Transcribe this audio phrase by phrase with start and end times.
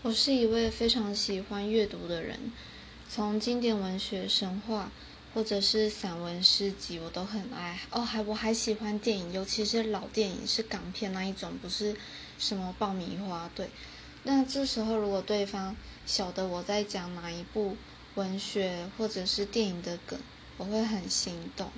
[0.00, 2.52] 我是一位非常喜欢阅读的人
[3.08, 4.92] 从经典文学神话
[5.34, 7.80] 或者是散文诗集我都很爱。
[7.90, 11.96] 哦还我还喜欢电影尤其是老电影是港片那一种不是
[12.38, 13.70] 什么爆米花对。
[14.22, 15.74] 那这时候如果对方
[16.06, 17.76] 晓得我在讲哪一部
[18.14, 20.16] 文学或者是电影的梗
[20.58, 21.72] 我会很心动。